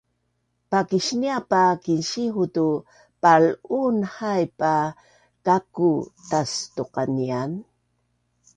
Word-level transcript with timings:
Pakisniap 0.71 1.47
a 1.61 1.63
Kinsihu’ 1.83 2.43
tu 2.55 2.67
pal’uun 3.21 3.97
haip 4.15 4.59
a 4.73 4.75
kaku’ 5.45 5.91
tastuqanian 6.29 7.51